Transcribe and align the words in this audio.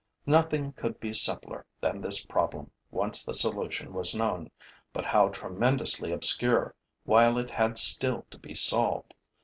Nothing 0.25 0.71
could 0.73 0.99
be 0.99 1.13
simpler 1.13 1.63
than 1.79 2.01
this 2.01 2.25
problem, 2.25 2.71
once 2.89 3.23
the 3.23 3.35
solution 3.35 3.93
was 3.93 4.15
known; 4.15 4.49
but 4.93 5.05
how 5.05 5.27
tremendously 5.29 6.11
obscure 6.11 6.73
while 7.03 7.37
it 7.37 7.51
had 7.51 7.77
still 7.77 8.25
to 8.31 8.39
be 8.39 8.55
solved! 8.55 9.13